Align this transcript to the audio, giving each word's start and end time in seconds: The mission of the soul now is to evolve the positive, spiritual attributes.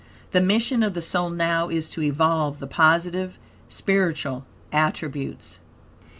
The 0.31 0.41
mission 0.41 0.81
of 0.81 0.95
the 0.95 1.01
soul 1.03 1.29
now 1.29 1.69
is 1.69 1.87
to 1.89 2.01
evolve 2.01 2.57
the 2.57 2.65
positive, 2.65 3.37
spiritual 3.69 4.45
attributes. 4.71 5.59